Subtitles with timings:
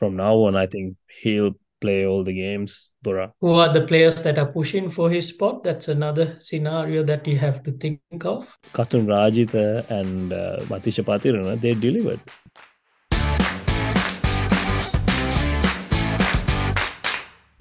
[0.00, 3.32] from now on, I think he'll play all the games, Bora.
[3.40, 5.62] Who are the players that are pushing for his spot?
[5.62, 8.58] That's another scenario that you have to think of.
[8.72, 12.20] Kasun Rajitha and uh, Matheesha Pathirana, they delivered.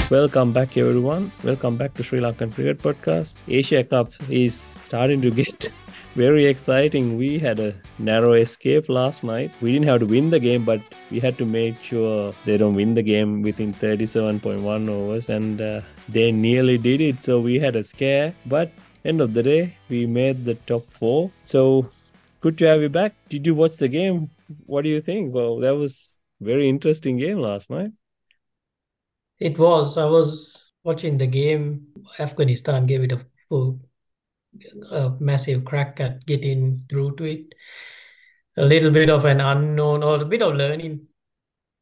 [0.10, 1.32] Welcome back, everyone.
[1.44, 3.36] Welcome back to Sri Lankan Cricket Podcast.
[3.50, 5.70] Asia Cup is starting to get
[6.16, 7.18] very exciting.
[7.18, 9.52] We had a narrow escape last night.
[9.62, 10.82] We didn't have to win the game, but
[11.12, 15.82] we had to make sure they don't win the game within 37.1 overs, and uh,
[16.08, 17.24] they nearly did it.
[17.24, 18.72] So we had a scare, but
[19.06, 21.32] end of the day, we made the top four.
[21.46, 21.90] So
[22.42, 23.14] good to have you back.
[23.30, 24.30] Did you watch the game?
[24.66, 25.34] What do you think?
[25.34, 27.92] Well, that was very interesting game last night.
[29.40, 29.98] It was.
[29.98, 31.88] I was watching the game.
[32.20, 33.80] Afghanistan gave it a full,
[34.92, 37.56] a massive crack at getting through to it.
[38.58, 41.08] A little bit of an unknown or a bit of learning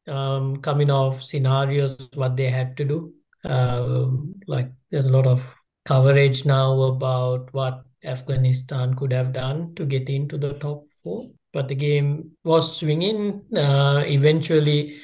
[0.06, 3.12] um, coming off scenarios, what they had to do.
[3.44, 5.42] Um, like there's a lot of
[5.84, 11.30] coverage now about what Afghanistan could have done to get into the top four.
[11.52, 13.44] But the game was swinging.
[13.56, 14.98] Uh, eventually,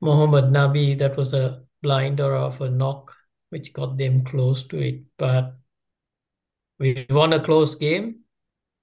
[0.00, 3.14] Mohammad Nabi, that was a blinder of a knock,
[3.50, 5.02] which got them close to it.
[5.18, 5.56] But
[6.80, 8.20] we won a close game.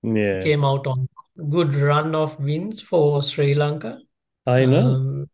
[0.03, 0.41] Yeah.
[0.41, 1.09] Came out on
[1.49, 3.99] good run of wins for Sri Lanka.
[4.45, 4.79] I know.
[4.79, 5.29] Um,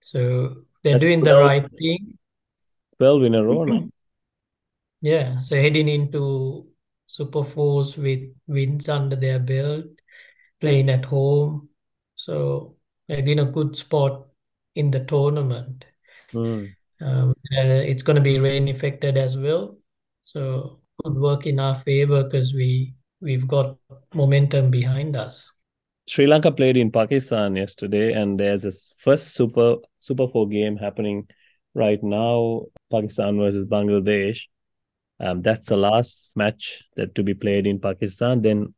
[0.00, 2.18] so they're That's doing the right thing.
[2.98, 3.88] 12 in a row now.
[5.04, 5.40] Yeah.
[5.40, 6.68] So heading into
[7.08, 9.86] Super Fours with wins under their belt,
[10.60, 11.70] playing at home.
[12.14, 12.76] So
[13.08, 14.28] they're in a good spot
[14.76, 15.84] in the tournament.
[16.32, 16.72] Mm.
[17.00, 19.76] Um, uh, it's going to be rain affected as well,
[20.22, 23.76] so could work in our favor because we we've got
[24.14, 25.50] momentum behind us.
[26.08, 30.76] Sri Lanka played in Pakistan yesterday, and there's a s- first Super Super Four game
[30.76, 31.28] happening
[31.74, 32.62] right now.
[32.90, 34.42] Pakistan versus Bangladesh.
[35.20, 38.42] Um, that's the last match that to be played in Pakistan.
[38.42, 38.74] Then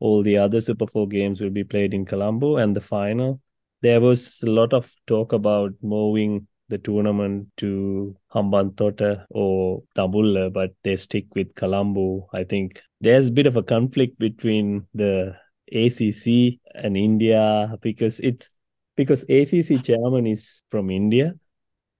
[0.00, 3.40] all the other Super Four games will be played in Colombo, and the final.
[3.82, 10.70] There was a lot of talk about moving the tournament to Hambantota or Dambulla, but
[10.82, 12.30] they stick with Colombo.
[12.32, 15.36] I think there's a bit of a conflict between the
[15.70, 18.48] ACC and India because it's
[18.96, 21.34] because ACC chairman is from India,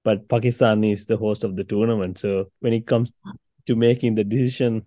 [0.04, 2.16] but Pakistan is the host of the tournament.
[2.16, 3.12] So when it comes
[3.66, 4.86] to making the decision,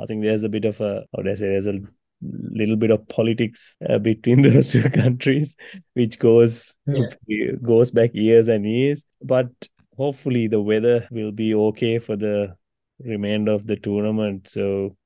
[0.00, 1.80] I think there's a bit of a how do I say there's a
[2.22, 5.54] little bit of politics uh, between those two countries,
[5.94, 7.52] which goes Yeah.
[7.62, 9.04] goes back years and years.
[9.22, 9.48] But
[9.96, 12.56] hopefully the weather will be okay for the
[13.00, 14.48] remainder of the tournament.
[14.48, 14.96] So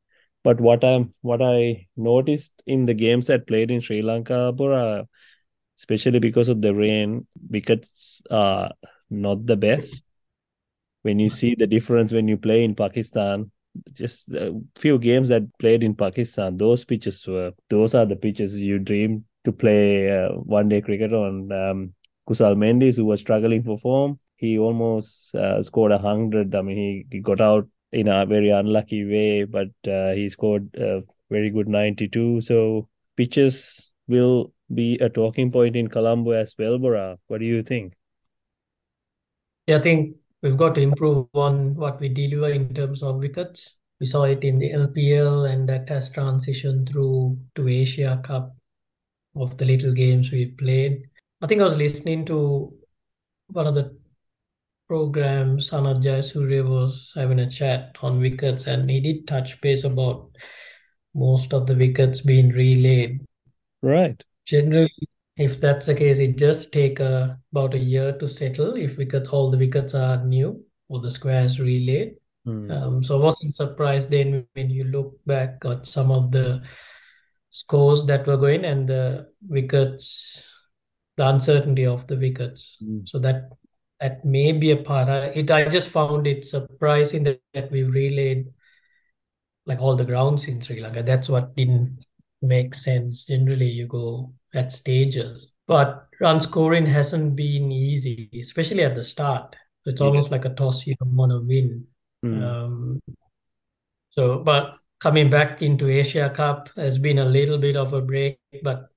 [0.44, 5.06] but what I'm what I noticed in the games that played in Sri Lanka, Bora,
[5.78, 8.72] especially because of the rain, wickets are
[9.10, 10.02] not the best.
[11.02, 13.50] When you see the difference when you play in Pakistan,
[13.92, 18.60] just a few games that played in Pakistan, those pitches were those are the pitches
[18.60, 21.50] you dream to play uh, one day cricket on.
[21.52, 21.94] Um,
[22.28, 26.54] Kusal Mendis, who was struggling for form, he almost uh, scored a hundred.
[26.54, 30.74] I mean, he, he got out in a very unlucky way, but uh, he scored
[30.76, 32.40] a very good 92.
[32.40, 37.18] So pitches will be a talking point in Colombo as well, Bora.
[37.26, 37.94] What do you think?
[39.66, 43.76] Yeah, I think we've got to improve on what we deliver in terms of wickets.
[44.00, 48.54] We saw it in the LPL, and that has transitioned through to Asia Cup
[49.36, 51.02] of the little games we played.
[51.40, 52.74] I think I was listening to
[53.48, 53.96] one of the
[54.88, 60.28] programs, Sanath Jayasuriya was having a chat on wickets, and he did touch base about
[61.14, 63.20] most of the wickets being relayed.
[63.80, 64.22] Right.
[64.44, 68.96] Generally, if that's the case, it does take uh, about a year to settle if
[68.98, 72.16] wickets, all the wickets are new or the squares relayed.
[72.44, 72.70] Hmm.
[72.70, 76.62] Um, so I wasn't surprised then when you look back at some of the
[77.50, 80.50] scores that were going and the wickets,
[81.16, 82.76] the uncertainty of the wickets.
[82.82, 83.08] Mm.
[83.08, 83.50] So that
[84.00, 85.08] that may be a part.
[85.08, 88.48] I, it I just found it surprising that, that we relayed
[89.64, 91.04] like all the grounds in Sri Lanka.
[91.04, 92.04] That's what didn't
[92.42, 93.24] make sense.
[93.24, 99.56] Generally, you go at stages, but run scoring hasn't been easy, especially at the start.
[99.86, 100.86] It's almost like a toss.
[100.86, 101.86] You don't want to win.
[102.22, 102.42] Hmm.
[102.42, 103.00] Um,
[104.10, 108.38] so, but coming back into Asia Cup has been a little bit of a break,
[108.62, 108.88] but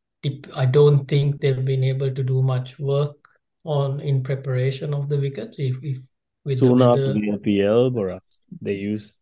[0.53, 3.15] I don't think they've been able to do much work
[3.63, 5.57] on in preparation of the wickets.
[5.57, 5.97] If, if
[6.43, 8.21] with the Soon after weather, the LPL, Bora,
[8.61, 9.19] they use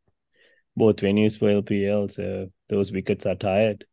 [0.75, 3.85] both venues for LPL, so those wickets are tired.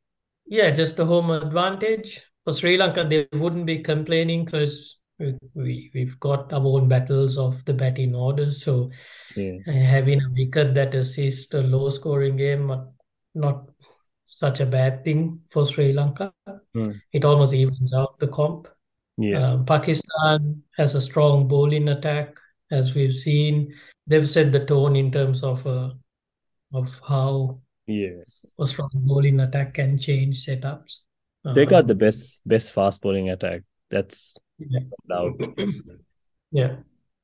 [0.51, 3.05] Yeah, just the home advantage for Sri Lanka.
[3.09, 8.15] They wouldn't be complaining because We, we we've got our own battles of the batting
[8.17, 8.47] order.
[8.51, 8.89] So
[9.37, 9.59] Yeah.
[9.69, 12.73] uh, having a wicket that assists a low scoring game,
[13.35, 13.69] not,
[14.25, 16.33] such a bad thing for Sri Lanka.
[16.75, 16.95] Mm.
[17.13, 18.69] It almost evens out the comp.
[19.19, 19.45] Yeah.
[19.45, 23.75] Um, Pakistan has a strong bowling attack, as we've seen.
[24.07, 25.91] They've set the tone in terms of uh,
[26.73, 27.61] of how
[27.91, 28.23] Yeah.
[28.59, 31.01] a strong bowling attack can change setups.
[31.55, 33.63] They got the Um, best best fast bowling attack.
[33.91, 34.87] That's yeah.
[36.53, 36.77] Yeah.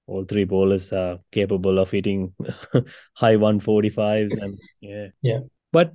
[0.06, 2.32] All three bowlers are capable of hitting
[3.14, 5.08] high 145s and yeah.
[5.20, 5.40] Yeah.
[5.72, 5.94] But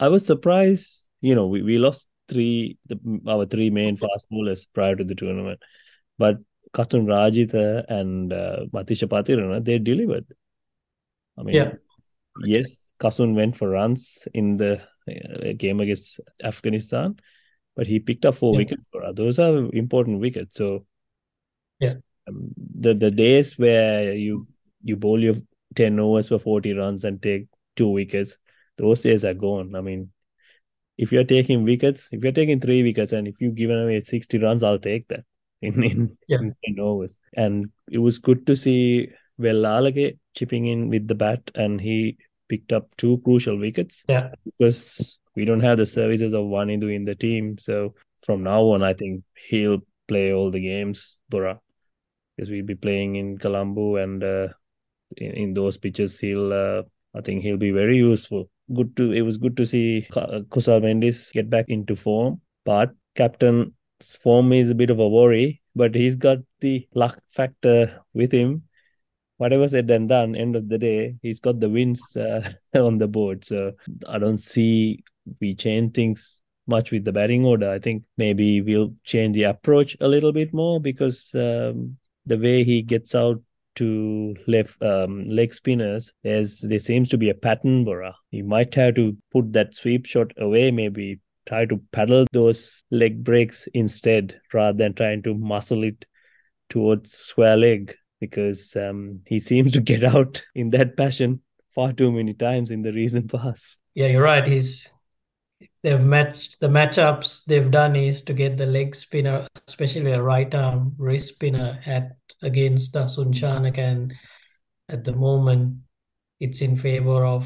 [0.00, 2.98] I was surprised, you know, we, we lost three the,
[3.28, 5.60] our three main fast bowlers prior to the tournament.
[6.18, 6.38] But
[6.72, 10.24] Kasun Rajitha and uh, Matheesha Pathirana, they delivered.
[11.38, 11.72] I mean, Yeah.
[12.40, 17.16] Yes, Kasun went for runs in the uh, game against Afghanistan,
[17.76, 18.58] but he picked up four Yeah.
[18.58, 19.14] wickets for us.
[19.16, 20.56] Those are important wickets.
[20.56, 20.86] So,
[21.80, 21.96] Yeah.
[22.28, 24.46] um, the the days where you
[24.82, 25.34] you bowl your
[25.74, 28.38] ten overs for forty runs and take two wickets,
[28.76, 29.74] those days are gone.
[29.74, 30.12] I mean,
[30.98, 34.38] if you're taking wickets, if you're taking three wickets, and if you've given away sixty
[34.38, 35.24] runs, I'll take that
[35.60, 36.38] in in, Yeah.
[36.40, 37.18] in ten overs.
[37.34, 39.08] And it was good to see
[39.42, 42.16] Wellalage chipping in with the bat, and he
[42.48, 44.30] picked up two crucial wickets Yeah.
[44.44, 47.58] because we don't have the services of Wanindu in the team.
[47.58, 47.94] So
[48.24, 49.78] from now on, I think he'll
[50.08, 51.60] play all the games, Bora,
[52.36, 54.48] because we'll be playing in Colombo and uh,
[55.16, 56.52] in, in those pitches, he'll.
[56.52, 56.82] Uh,
[57.14, 58.48] I think he'll be very useful.
[58.74, 59.12] Good to.
[59.12, 64.70] It was good to see Kusal Mendis get back into form, but captain's form is
[64.70, 65.60] a bit of a worry.
[65.74, 68.62] But he's got the luck factor with him.
[69.42, 73.08] Whatever said and done, end of the day, he's got the wins uh, on the
[73.08, 73.44] board.
[73.44, 73.72] So
[74.08, 75.02] I don't see
[75.40, 77.68] we change things much with the batting order.
[77.68, 82.62] I think maybe we'll change the approach a little bit more because um, the way
[82.62, 83.42] he gets out
[83.74, 88.14] to left um, leg spinners, there's there seems to be a pattern, Bora.
[88.30, 91.18] You might have to put that sweep shot away, maybe
[91.48, 96.04] try to paddle those leg breaks instead rather than trying to muscle it
[96.68, 101.40] towards square leg because um, he seems to get out in that passion
[101.74, 103.76] far too many times in the recent past.
[103.94, 104.46] Yeah, you're right.
[104.46, 104.88] He's
[105.82, 110.54] they've matched the matchups they've done is to get the leg spinner, especially a right
[110.54, 114.14] arm wrist spinner at against Dasun Shanak, and
[114.88, 115.78] at the moment
[116.38, 117.44] it's in favor of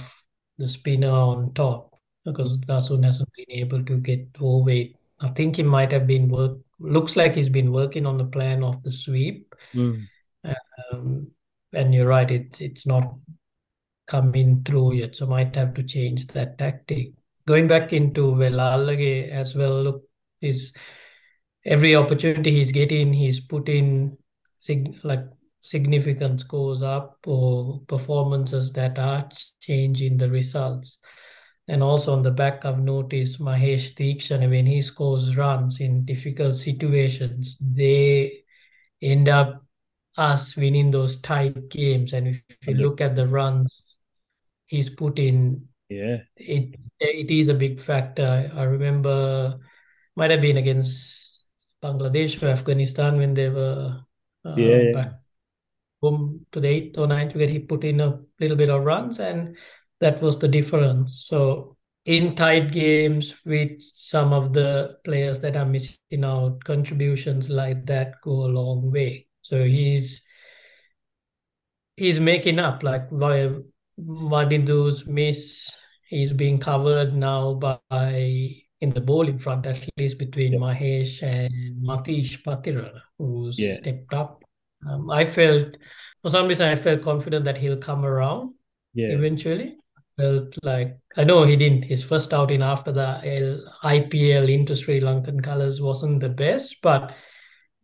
[0.59, 1.95] the spinner on top
[2.27, 4.97] because Dasun hasn't been able to get overweight.
[5.21, 8.63] I think he might have been work looks like he's been working on the plan
[8.63, 9.55] of the sweep.
[9.75, 10.07] Mm.
[10.93, 11.31] Um,
[11.73, 13.15] and you're right, it's it's not
[14.07, 17.13] coming through yet, so might have to change that tactic.
[17.47, 20.03] Going back into Wellalage as well, look,
[20.41, 20.73] is
[21.65, 24.17] every opportunity he's getting, he's putting
[24.59, 25.25] sig like
[25.61, 29.29] significant scores up or performances that are
[29.61, 30.99] changing the results.
[31.69, 36.55] And also on the back, I've noticed Maheesh Theekshana, when he scores runs in difficult
[36.55, 38.45] situations, they
[39.03, 39.66] end up
[40.19, 42.13] us winning those tight games.
[42.13, 43.83] And if you look at the runs
[44.67, 46.23] he's put in, Yeah.
[46.37, 48.51] it it is a big factor.
[48.55, 49.59] I remember
[50.17, 51.47] might have been against
[51.83, 54.01] Bangladesh or Afghanistan when they were
[54.45, 54.93] uh, Yeah, yeah.
[54.93, 55.13] back
[56.03, 57.51] home to the eighth or ninth wicket.
[57.51, 59.57] He put in a little bit of runs, and
[60.01, 61.25] that was the difference.
[61.27, 67.87] So in tight games with some of the players that are missing out, contributions like
[67.87, 69.26] that go a long way.
[69.49, 70.23] So he's
[71.97, 73.63] he's making up like while
[73.99, 75.75] Madindu's miss
[76.09, 80.59] he's being covered now by in the bowling front at least between Yeah.
[80.59, 83.77] Mahesh and Matish Patira who's Yeah.
[83.81, 84.43] stepped up.
[84.87, 85.77] Um, I felt
[86.23, 88.55] for some reason I felt confident that he'll come around
[88.95, 89.09] Yeah.
[89.19, 89.77] eventually.
[90.19, 91.85] Felt like I know he didn't.
[91.85, 93.21] His first outing after the
[93.83, 97.15] IPL into Sri Lankan colours wasn't the best, but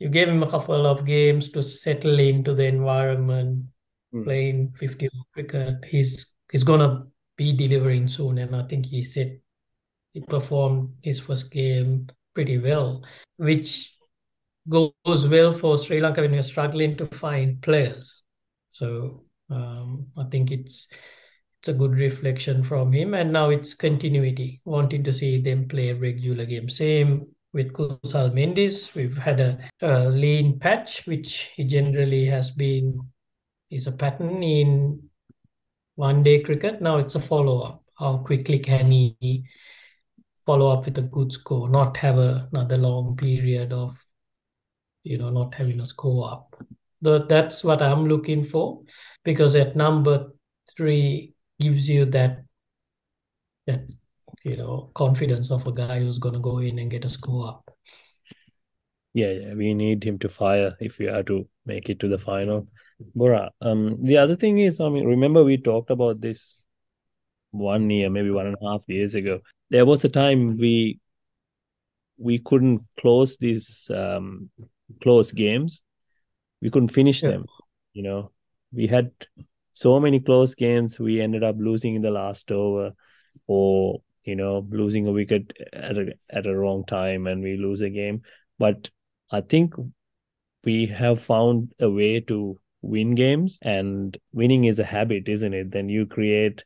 [0.03, 3.67] you gave him a couple of games to settle into the environment,
[4.13, 4.25] Mm.
[4.25, 5.85] playing 50 over cricket.
[5.89, 7.07] He's he's gonna
[7.37, 9.41] be delivering soon, and I think he said
[10.13, 13.05] he performed his first game pretty well,
[13.37, 13.97] which
[14.69, 18.23] goes well for Sri Lanka when we're struggling to find players.
[18.71, 20.89] So um, I think it's
[21.61, 25.93] it's a good reflection from him, and now it's continuity, wanting to see them play
[25.93, 26.77] regular games.
[26.77, 28.95] Same with Kusal Mendis.
[28.95, 33.11] We've had a, a lean patch, which he generally has been
[33.71, 35.09] is a pattern in
[35.95, 36.81] one day cricket.
[36.81, 37.85] Now it's a follow up.
[37.99, 39.45] How quickly can he
[40.45, 43.97] follow up with a good score, not have a, another long period of
[45.03, 46.57] you know, not having a score up.
[47.01, 48.83] But that's what I'm looking for
[49.25, 50.33] because at number
[50.77, 52.45] three gives you that
[53.67, 53.91] that
[54.45, 57.49] you know confidence of a guy who's going to go in and get a score
[57.49, 57.71] up.
[59.15, 62.19] Yeah, yeah, we need him to fire if we are to make it to the
[62.19, 62.67] final.
[63.15, 66.57] Bora, um, the other thing is, I mean, remember we talked about this
[67.51, 69.41] one year, maybe one and a half years ago.
[69.71, 70.99] There was a time we
[72.17, 74.51] we couldn't close these um,
[75.03, 75.83] close games.
[76.61, 77.31] We couldn't finish Yeah.
[77.31, 77.47] them.
[77.93, 78.31] You know,
[78.73, 79.11] we had
[79.75, 80.99] so many close games.
[80.99, 82.93] We ended up losing in the last over,
[83.47, 87.81] or you know, losing a wicket at a at a wrong time, and we lose
[87.81, 88.23] a game.
[88.59, 88.91] But
[89.31, 89.75] I think
[90.65, 95.71] we have found a way to win games, and winning is a habit, isn't it?
[95.71, 96.65] Then you create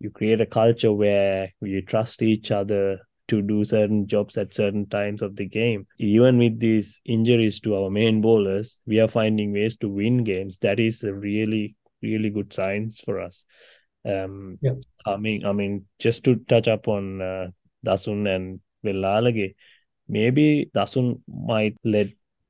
[0.00, 4.86] you create a culture where you trust each other to do certain jobs at certain
[4.86, 5.86] times of the game.
[5.98, 10.58] Even with these injuries to our main bowlers, we are finding ways to win games.
[10.58, 13.44] That is a really, really good signs for us.
[14.04, 14.74] Um, Yeah.
[15.06, 17.48] I mean, I mean, just to touch up on uh,
[17.84, 19.54] Dasun and Wellalage,
[20.08, 22.08] maybe Dasun might let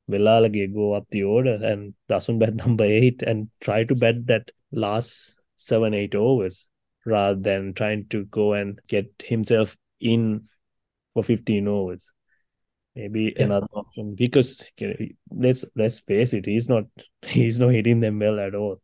[0.09, 4.51] Wellalage go up the order and Dasun bat number eight and try to bat that
[4.73, 6.69] last seven, eight overs
[7.05, 10.49] rather than trying to go and get himself in
[11.15, 12.05] for 15 overs.
[12.95, 13.45] Maybe Yeah.
[13.45, 14.63] another option because
[15.31, 16.85] let's let's face it, he's not
[17.27, 18.81] he's not hitting them well at all.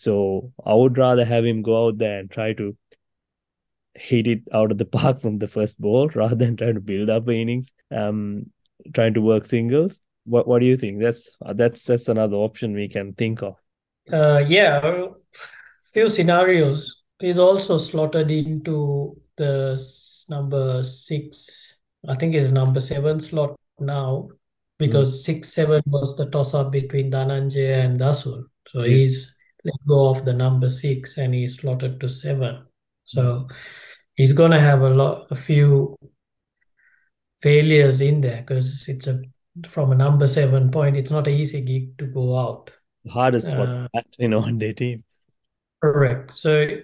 [0.00, 2.74] So I would rather have him go out there and try to
[3.94, 7.10] hit it out of the park from the first ball rather than trying to build
[7.10, 8.46] up innings, um,
[8.94, 10.00] trying to work singles.
[10.24, 11.00] What what do you think?
[11.02, 13.56] That's that's that's another option we can think of.
[14.10, 15.08] Uh, yeah, a
[15.92, 17.02] few scenarios.
[17.18, 19.78] He's also slotted into the
[20.30, 21.76] number six,
[22.08, 24.30] I think it's number seven slot now,
[24.78, 28.44] because six, seven was the toss-up between Dhananjaya and Dasun.
[28.68, 28.96] So Yeah.
[28.96, 32.66] he's let go of the number six and he's slotted to seven.
[33.04, 33.48] So
[34.14, 35.96] he's gonna have a lot, a few
[37.42, 39.22] failures in there because it's a
[39.68, 42.70] from a number seven point, it's not an easy gig to go out.
[43.04, 45.04] The hardest Uh, one in a one day team.
[45.82, 46.36] Correct.
[46.36, 46.80] So,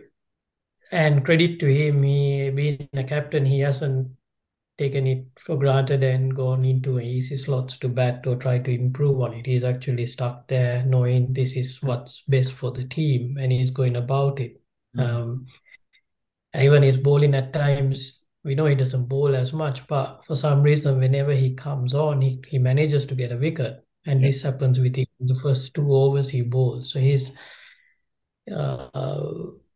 [0.91, 4.09] and credit to him, he being a captain, he hasn't
[4.79, 9.21] taken it for granted and gone into easy slots to bat or try to improve
[9.21, 9.47] on it.
[9.47, 13.97] He's actually stuck there knowing this is what's best for the team and he's going
[13.97, 14.61] about it.
[14.97, 15.01] Mm.
[15.01, 15.47] Um,
[16.55, 20.63] even his bowling at times, we know he doesn't bowl as much, but for some
[20.63, 23.83] reason, whenever he comes on, he, he manages to get a wicket.
[24.07, 24.29] And Yeah.
[24.29, 26.93] this happens with him in the first two overs he bowls.
[26.93, 27.37] So he's
[28.55, 28.89] uh,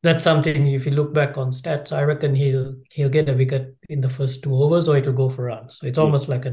[0.02, 3.76] that's something if you look back on stats, I reckon he'll he'll get a wicket
[3.88, 5.78] in the first two overs or it'll go for runs.
[5.78, 6.50] So it's almost like a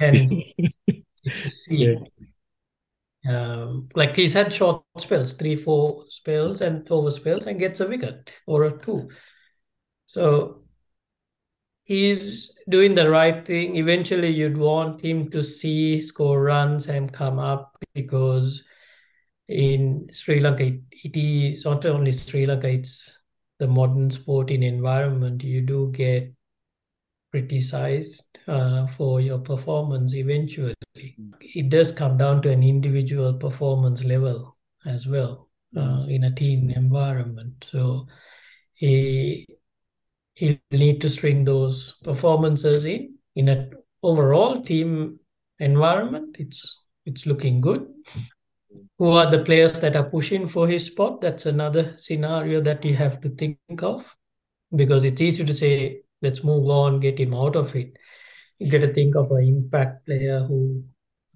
[0.00, 0.44] 10
[1.24, 1.94] if you see Yeah.
[3.28, 7.86] um, like he's had short spells, three, four spells and over spells and gets a
[7.88, 9.08] wicket or a two.
[10.06, 10.64] So
[11.84, 13.76] he's doing the right thing.
[13.76, 18.62] Eventually, you'd want him to see score runs and come up because
[19.48, 23.18] in Sri Lanka, it, it is not only Sri Lanka, it's
[23.58, 25.42] the modern sporting environment.
[25.42, 26.32] You do get
[27.30, 30.74] criticized uh, for your performance eventually.
[31.40, 36.70] It does come down to an individual performance level as well uh, in a team
[36.70, 37.68] environment.
[37.70, 38.06] So
[38.74, 39.46] he
[40.34, 45.18] he'll need to string those performances in in an overall team
[45.58, 46.36] environment.
[46.38, 47.86] It's it's looking good.
[48.98, 51.20] Who are the players that are pushing for his spot?
[51.20, 54.14] That's another scenario that you have to think of
[54.74, 57.96] because it's easy to say, let's move on, get him out of it.
[58.58, 60.82] You got to think of an impact player who's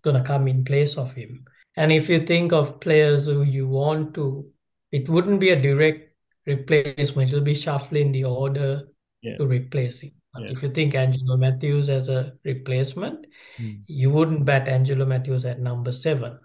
[0.02, 1.44] going to come in place of him.
[1.76, 4.46] And if you think of players who you want to,
[4.90, 6.14] it wouldn't be a direct
[6.46, 8.88] replacement, it'll be shuffling the order
[9.22, 9.36] Yeah.
[9.38, 10.12] to replace him.
[10.38, 10.50] Yeah.
[10.50, 13.26] if you think Angelo Mathews as a replacement,
[13.58, 13.82] Mm.
[13.86, 16.38] you wouldn't bat Angelo Mathews at number seven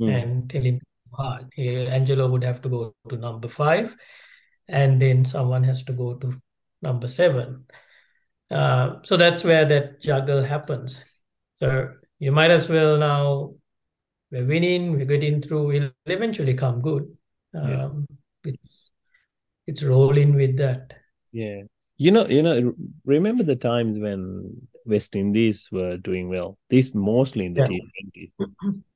[0.00, 0.22] Mm.
[0.22, 0.80] and tell him
[1.12, 1.52] hard.
[1.58, 3.96] Angelo would have to go to number five,
[4.68, 6.40] and then someone has to go to
[6.82, 7.64] number seven.
[8.50, 11.04] Uh, so that's where that juggle happens.
[11.56, 13.54] So you might as well now
[14.30, 15.66] we're winning, we're getting through.
[15.66, 17.16] We'll eventually come good.
[17.54, 17.84] Yeah.
[17.86, 18.06] Um,
[18.44, 18.90] it's
[19.66, 20.94] it's rolling with that.
[21.32, 21.62] Yeah.
[21.96, 22.74] You know, you know,
[23.04, 26.56] remember the times when West Indies were doing well?
[26.70, 28.28] These mostly in the Yeah.
[28.38, 28.74] T20s.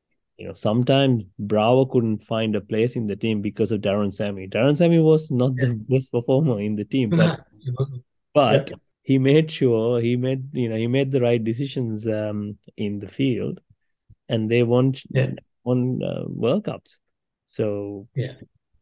[0.42, 4.48] You know, sometimes Bravo couldn't find a place in the team because of Darren Sammy.
[4.48, 7.46] Darren Sammy was not the best performer in the team, but
[8.34, 8.72] but
[9.02, 13.06] he made sure he made you know he made the right decisions um in the
[13.06, 13.60] field
[14.28, 15.30] and they won Yeah.
[15.62, 16.98] won uh, World Cups.
[17.46, 18.34] So Yeah.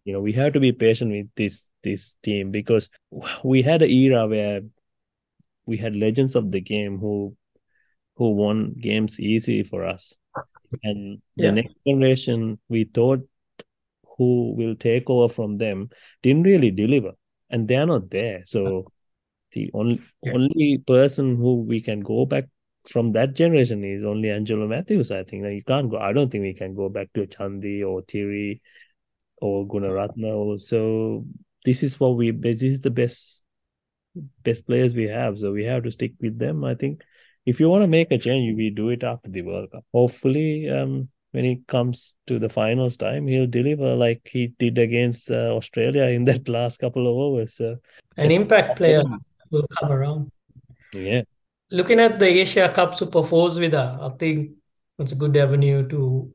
[0.05, 2.89] you know we have to be patient with this this team because
[3.45, 4.63] we had an era where
[5.67, 7.37] we had legends of the game who
[8.17, 10.15] who won games easy for us,
[10.83, 11.51] and the Yeah.
[11.51, 13.21] next generation we thought
[14.17, 15.91] who will take over from them
[16.23, 17.13] didn't really deliver,
[17.49, 18.43] and they're not there.
[18.45, 18.93] So
[19.53, 20.35] the only Yeah.
[20.35, 22.45] only person who we can go back
[22.89, 25.11] from that generation is only Angelo Mathews.
[25.11, 25.99] I think Like, you can't go.
[25.99, 28.63] I don't think we can go back to Chandi or Thierry
[29.41, 30.61] or Gunaratna.
[30.61, 31.27] So
[31.65, 32.31] this is what we.
[32.31, 33.43] This is the best
[34.43, 35.39] best players we have.
[35.39, 36.65] So we have to stick with them.
[36.65, 37.03] I think
[37.51, 39.85] if you want to make a change, we do it after the World Cup.
[39.93, 45.33] Hopefully, um, when it comes to the finals time, he'll deliver like he did against
[45.33, 47.55] uh, Australia in that last couple of overs.
[47.57, 47.77] So
[48.17, 49.03] An impact player
[49.51, 50.31] will come around.
[50.95, 51.23] yeah,
[51.73, 54.53] Looking at the Asia Cup Super Fours with her, I think
[55.01, 56.33] it's a good avenue to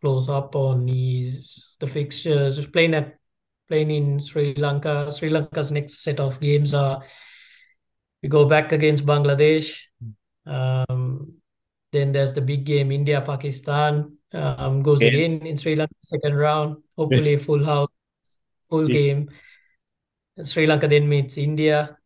[0.00, 2.58] close up on is the fixtures.
[2.66, 3.14] Playing at
[3.68, 5.12] playing in Sri Lanka.
[5.12, 7.02] Sri Lanka's next set of games are
[8.22, 9.78] we go back against Bangladesh.
[10.46, 11.34] Um,
[11.92, 14.18] then there's the big game, India Pakistan.
[14.32, 15.08] Um, goes Yeah.
[15.08, 16.82] again in Sri Lanka second round.
[16.96, 17.90] Hopefully full house,
[18.68, 18.94] full Yeah.
[18.98, 19.30] game.
[20.42, 21.96] Sri Lanka then meets India,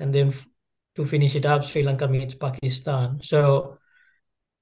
[0.00, 0.46] and then f-
[0.96, 3.22] to finish it up, Sri Lanka meets Pakistan.
[3.22, 3.78] So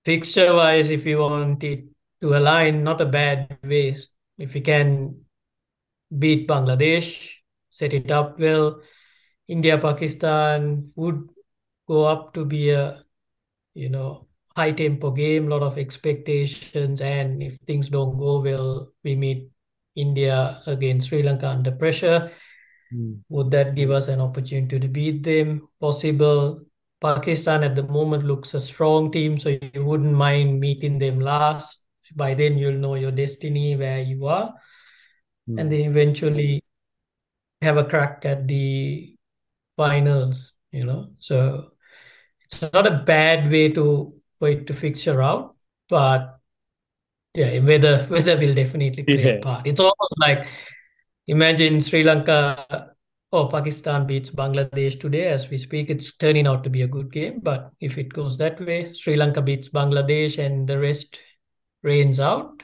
[0.05, 1.85] fixture wise, if you want it
[2.21, 3.97] to align, not a bad way.
[4.39, 5.25] If you can
[6.13, 7.41] beat Bangladesh,
[7.71, 8.83] set it up well.
[9.49, 11.29] India Pakistan would
[11.87, 13.05] go up to be a
[13.75, 18.93] you know high tempo game, a lot of expectations, and if things don't go well,
[19.03, 19.49] we meet
[19.97, 22.31] India against Sri Lanka under pressure.
[22.95, 23.21] Mm.
[23.29, 25.69] Would that give us an opportunity to beat them?
[25.81, 26.61] Possible.
[27.01, 31.79] Pakistan at the moment looks a strong team, so you wouldn't mind meeting them last.
[32.15, 34.55] By then, you'll know your destiny, where you are,
[35.49, 35.61] Mm.
[35.61, 36.63] and then eventually
[37.63, 39.17] have a crack at the
[39.77, 41.11] finals, you know.
[41.19, 41.72] So
[42.53, 45.57] it's not a bad way to for it to fixture out,
[45.89, 46.39] but
[47.35, 49.67] yeah, weather weather will definitely play a part.
[49.67, 50.47] It's almost like
[51.27, 52.95] imagine Sri Lanka
[53.31, 55.89] or Pakistan beats Bangladesh today as we speak.
[55.89, 59.17] It's turning out to be a good game, but if it goes that way, Sri
[59.17, 61.19] Lanka beats Bangladesh and the rest
[61.83, 62.63] rains out.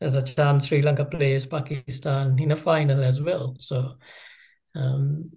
[0.00, 3.54] There's a chance Sri Lanka plays Pakistan in a final as well.
[3.60, 3.98] So,
[4.74, 5.30] um,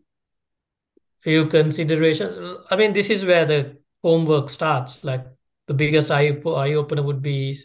[1.26, 2.62] few considerations.
[2.70, 5.04] I mean, this is where the homework starts.
[5.04, 5.26] Like
[5.68, 7.58] the biggest eye eye opener would be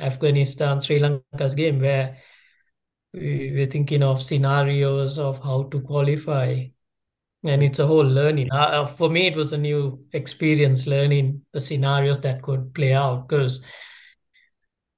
[0.00, 2.18] Afghanistan Sri Lanka's game, where
[3.12, 6.66] we- we're thinking of scenarios of how to qualify,
[7.44, 8.48] and it's a whole learning.
[8.52, 12.92] Uh, uh, for me, it was a new experience learning the scenarios that could play
[12.92, 13.62] out because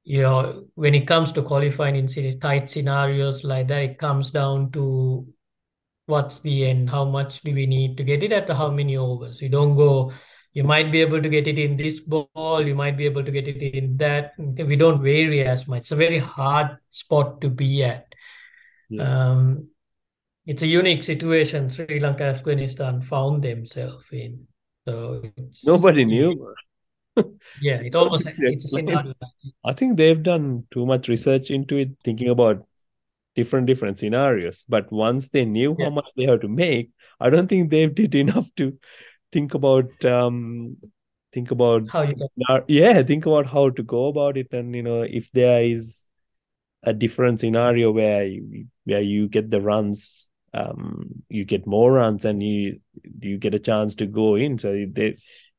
[0.05, 2.07] you know when it comes to qualifying in
[2.41, 5.27] tight scenarios like that, it comes down to
[6.09, 9.41] what's the end, how much do we need to get it at how many overs.
[9.41, 10.13] We don't go.
[10.55, 12.67] You might be able to get it in this ball.
[12.67, 14.33] You might be able to get it in that.
[14.39, 15.83] We don't vary as much.
[15.83, 18.15] It's a very hard spot to be at.
[18.89, 19.03] Yeah.
[19.03, 19.69] Um,
[20.47, 24.47] it's a unique situation Sri Lanka, Afghanistan found themselves in.
[24.87, 26.55] So it's, Nobody knew.
[27.61, 29.13] Yeah, it almost it's a scenario.
[29.65, 32.67] I think they've done too much research into it, thinking about
[33.41, 34.65] different different scenarios.
[34.69, 35.85] But once they knew Yeah.
[35.85, 38.77] how much they have to make, I don't think they did enough to
[39.33, 40.77] think about um
[41.33, 42.29] think about How you can
[42.69, 46.05] yeah, think about how to go about it, and you know, if there is
[46.83, 52.25] a different scenario where you where you get the runs, um, you get more runs,
[52.25, 52.81] and you
[53.21, 54.59] you get a chance to go in.
[54.59, 55.17] So they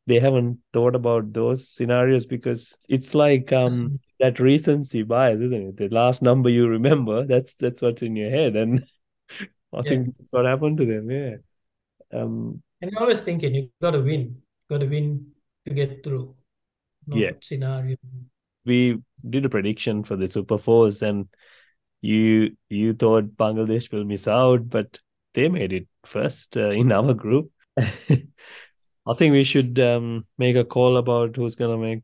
[0.07, 5.77] they haven't thought about those scenarios because it's like um that recency bias, isn't it?
[5.77, 8.83] The last number you remember, that's that's what's in your head, and
[9.73, 9.83] I Yeah.
[9.83, 11.11] think that's what happened to them.
[11.11, 11.35] Yeah.
[12.13, 12.61] Um.
[12.81, 14.41] And you're always thinking you gotta win.
[14.69, 15.31] Gotta win
[15.67, 16.35] to get through.
[17.07, 17.31] Not Yeah.
[17.41, 17.97] scenario.
[18.65, 21.27] we did a prediction for the Super Fours, and
[22.01, 24.99] you you thought Bangladesh will miss out, but
[25.33, 27.51] they made it first uh, in our group.
[27.77, 32.03] I think we should um, make a call about who's gonna make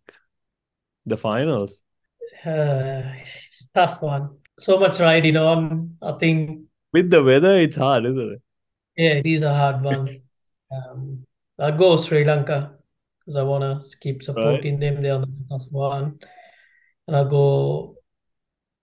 [1.05, 1.83] the finals.
[2.43, 3.03] Uh,
[3.73, 4.37] tough one.
[4.57, 5.97] So much riding on.
[6.01, 6.61] I think
[6.93, 8.41] With the weather, it's hard, isn't it?
[8.97, 10.21] yeah, it is a hard one.
[10.71, 11.23] Um,
[11.59, 12.73] I'll go Sri Lanka
[13.19, 15.01] because I wanna keep supporting them.
[15.01, 16.19] They're on the back one.
[17.07, 17.95] And I'll go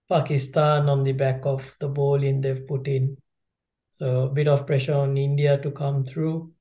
[0.08, 3.16] Pakistan on the back of the bowling they've put in.
[3.98, 6.52] So a bit of pressure on India to come through.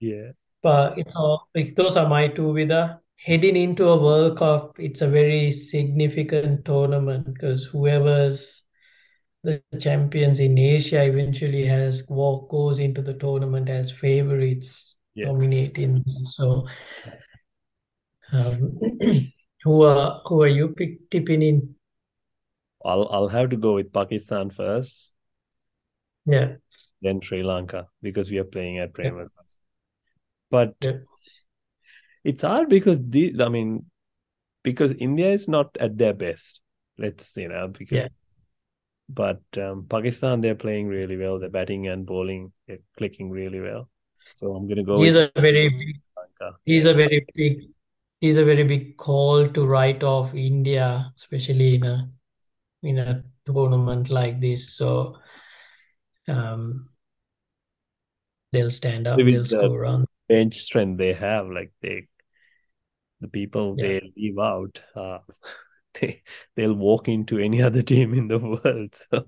[0.00, 0.32] Yeah.
[0.62, 3.00] But it's all like those are my two with her.
[3.18, 8.64] Heading into a World Cup, it's a very significant tournament because whoever's
[9.44, 15.26] the champions in Asia eventually has walk goes into the tournament as favorites Yeah.
[15.26, 16.04] dominating.
[16.24, 16.66] So,
[18.32, 18.78] um,
[19.64, 21.74] who are who are you pick, tipping in?
[22.84, 25.14] I'll I'll have to go with Pakistan first,
[26.26, 26.56] Yeah,
[27.02, 29.28] then Sri Lanka because we are playing at Prem.
[30.50, 30.92] But yeah,
[32.24, 33.86] it's hard because the I mean
[34.62, 36.60] because India is not at their best.
[36.98, 38.08] Let's you know because Yeah.
[39.08, 41.38] but um, Pakistan they're playing really well.
[41.38, 43.88] They're batting and bowling, they're clicking really well.
[44.34, 45.96] So I'm gonna go he's a very big,
[46.64, 47.70] he's a very big,
[48.20, 52.10] he's a very big call to write off India, especially in a
[52.82, 54.74] in a tournament like this.
[54.74, 55.16] So,
[56.28, 56.90] um,
[58.52, 60.07] they'll stand up, they'll the score runs.
[60.28, 62.06] Bench strength they have, like they
[63.20, 63.86] the people Yeah.
[63.88, 65.18] they leave out, uh,
[66.00, 66.22] they
[66.56, 68.94] they'll walk into any other team in the world.
[69.12, 69.26] So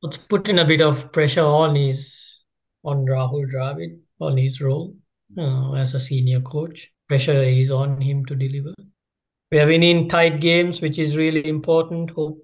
[0.00, 2.42] What's putting a bit of pressure on is
[2.84, 4.96] on Rahul Dravid on his role
[5.38, 6.88] uh, as a senior coach.
[7.08, 8.74] Pressure is on him to deliver.
[9.52, 12.10] We are winning tight games, which is really important.
[12.10, 12.38] Hope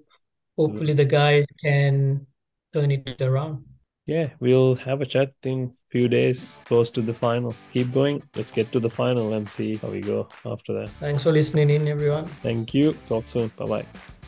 [0.57, 2.27] hopefully the guys can
[2.73, 3.65] turn it around.
[4.09, 7.55] Yeah, we'll have a chat in few days close to the final.
[7.73, 8.23] Keep going.
[8.35, 10.89] Let's get to the final and see how we go after that.
[10.99, 12.25] Thanks for listening in, everyone.
[12.41, 12.97] Thank you.
[13.07, 13.51] Talk soon.
[13.57, 14.18] Bye bye.